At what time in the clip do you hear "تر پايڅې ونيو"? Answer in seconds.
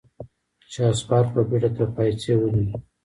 1.75-2.75